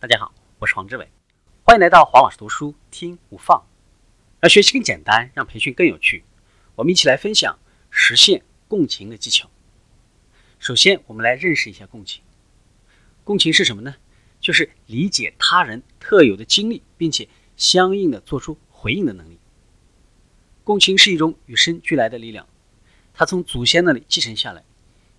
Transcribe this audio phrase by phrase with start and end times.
[0.00, 1.06] 大家好，我是黄志伟，
[1.62, 3.66] 欢迎来到黄老师读书听无放，
[4.40, 6.24] 让学习更简单，让培训更有趣。
[6.74, 7.58] 我们一起来分享
[7.90, 9.50] 实现共情的技巧。
[10.58, 12.22] 首先，我们来认识一下共情。
[13.24, 13.96] 共情是什么呢？
[14.40, 17.28] 就是理解他人特有的经历，并且
[17.58, 19.38] 相应的做出回应的能力。
[20.64, 22.48] 共情是一种与生俱来的力量，
[23.12, 24.64] 它从祖先那里继承下来，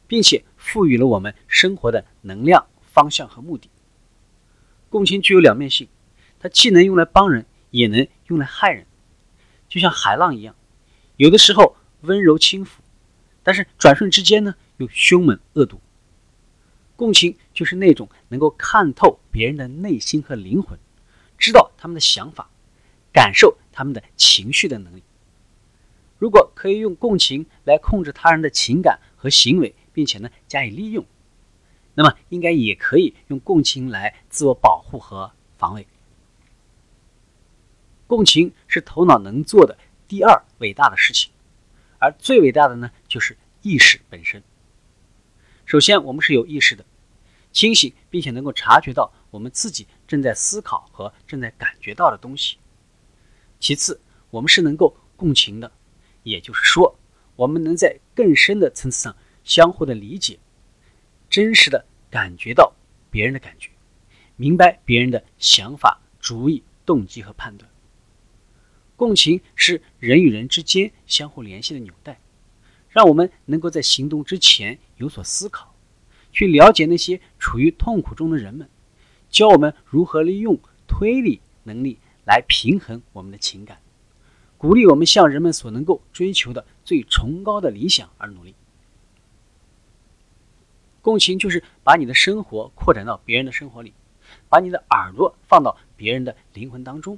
[0.07, 3.69] 并且赋予了我们生活的能量、方向和目的。
[4.91, 5.87] 共情具有两面性，
[6.37, 8.85] 它既能用来帮人，也能用来害人，
[9.69, 10.53] 就像海浪一样，
[11.15, 12.79] 有的时候温柔轻抚，
[13.41, 15.79] 但是转瞬之间呢，又凶猛恶毒。
[16.97, 20.77] 共情就是那种能够看透别人的内心和灵魂，
[21.37, 22.49] 知道他们的想法，
[23.13, 25.03] 感受他们的情绪的能力。
[26.19, 31.05] 如果可以用共情来控制他人的情感和行为，并且呢加以利用。
[31.93, 35.85] 那么，应该也可以用共情来自我保护和防卫。
[38.07, 41.31] 共情是头脑能做的第二伟大的事情，
[41.99, 44.41] 而最伟大的呢，就是意识本身。
[45.65, 46.85] 首先，我们是有意识的，
[47.51, 52.57] 清醒并且能够察觉到我们自己正在思考和正在感觉到的东西。
[53.59, 55.71] 其次，我们是能够共情的，
[56.23, 56.97] 也就是说，
[57.35, 60.39] 我们能在更深的层次上相互的理解。
[61.31, 62.73] 真实的感觉到
[63.09, 63.71] 别人的感觉，
[64.35, 67.71] 明白别人的想法、主意、动机和判断。
[68.97, 72.19] 共情是人与人之间相互联系的纽带，
[72.89, 75.73] 让我们能够在行动之前有所思考，
[76.33, 78.69] 去了解那些处于痛苦中的人们，
[79.29, 83.79] 教我们如何利用推理能力来平衡我们的情感，
[84.57, 88.53] 鼓励我们向人们所能够追求的最崇高的理想而努力。
[91.01, 93.93] 共情就是把你的生活扩展到别人的生活里，
[94.47, 97.17] 把你的耳朵放到别人的灵魂当中，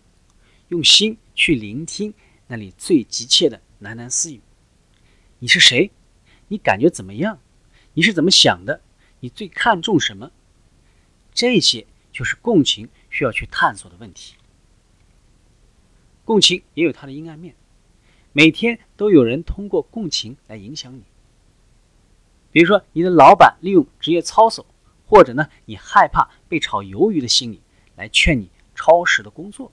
[0.69, 2.13] 用心去聆听
[2.47, 4.39] 那里最急切的喃喃私语。
[5.39, 5.91] 你是谁？
[6.47, 7.39] 你感觉怎么样？
[7.93, 8.81] 你是怎么想的？
[9.19, 10.31] 你最看重什么？
[11.33, 14.35] 这些就是共情需要去探索的问题。
[16.23, 17.53] 共情也有它的阴暗面，
[18.31, 21.03] 每天都有人通过共情来影响你。
[22.53, 24.65] 比如说，你的老板利用职业操守，
[25.07, 27.59] 或者呢，你害怕被炒鱿鱼的心理
[27.95, 29.71] 来劝你超时的工作；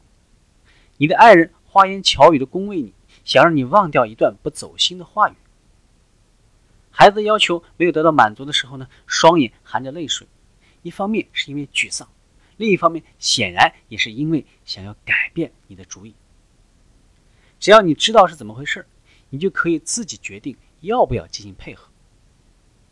[0.96, 5.34] 你的爱人花言巧语的恭维你，想让你忘掉一段不走心的话语；
[6.90, 10.26] 孩子的要求没有得到满足的时候呢，双眼含着泪水，
[10.80, 12.08] 一方面是因为沮丧，
[12.56, 16.14] 另一方面显然也是因为想要改变你的主意。
[17.58, 18.86] 只要你知道是怎么回事，
[19.28, 21.89] 你就可以自己决定要不要进行配合。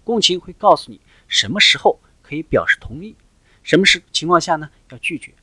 [0.09, 3.15] 共情会告诉你什么时候可以表示同意，
[3.63, 5.35] 什么时情况下呢要拒绝。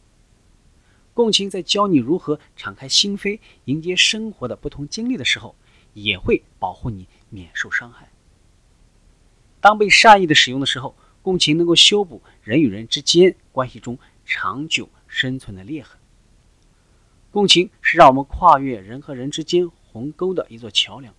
[1.14, 5.56] 共情在教你如何敞开心扉，迎接生活的不同经历的时候，
[5.94, 8.09] 也会保护你免受伤害。
[9.62, 16.00] 当被善意的使用的时候，共情能够修补人与人之间关系中长久生存的裂痕。
[17.30, 21.14] 共情是让我们跨越人和人之间鸿沟的一座桥梁，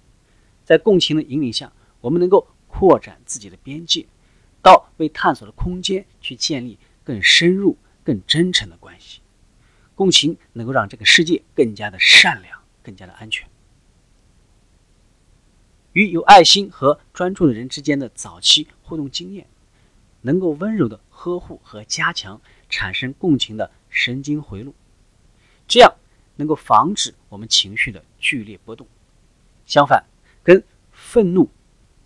[0.64, 2.48] 在共情的引领下，我们能够。
[2.78, 4.06] 扩展自己的边界，
[4.60, 9.22] 到为探索的空间去建立更深入、更真诚的关系。
[9.94, 13.48] 共情能够让这个世界更加的善良、更加的安全。
[15.94, 19.46] 与有爱心和专注的人之间的早期互动经验，
[20.20, 22.38] 能够温柔的呵护和加强
[22.68, 24.74] 产生共情的神经回路，
[25.66, 25.94] 这样
[26.34, 28.86] 能够防止我们情绪的剧烈波动。
[29.64, 30.04] 相反，
[30.42, 30.62] 跟
[30.92, 31.48] 愤怒、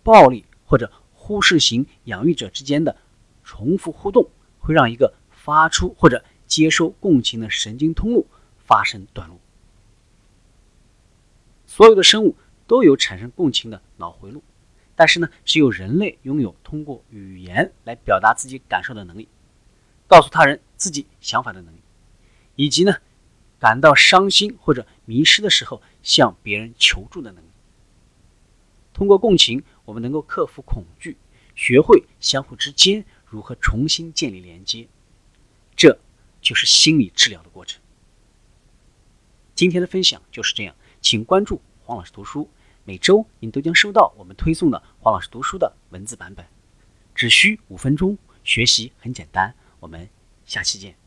[0.01, 0.45] 暴力。
[0.71, 2.95] 或者忽视型养育者之间的
[3.43, 8.25] 重复互动，会让一个发出或者接收共情的神经通路
[8.57, 9.37] 发生短路。
[11.65, 12.37] 所有的生物
[12.67, 14.41] 都有产生共情的脑回路，
[14.95, 19.27] 但是呢，只有人类拥有通过语言来表达自己感受的能力，
[20.07, 21.79] 告诉他人自己想法的能力，
[22.55, 22.95] 以及呢，
[23.59, 27.47] 感到伤心或者迷失的时候向别人求助的能力。
[28.93, 31.17] 通过共情，我们能够克服恐惧，
[31.55, 34.87] 学会相互之间如何重新建立连接，
[35.75, 35.99] 这
[36.41, 37.81] 就是心理治疗的过程。
[39.55, 42.49] 今天的分享就是这样，请关注黄老师读书，
[42.83, 46.45] 每周您都将收到我们推送的黄老师读书的文字版本，
[47.13, 49.53] 只需五分钟，学习很简单。
[49.79, 50.09] 我们
[50.45, 51.00] 下期见。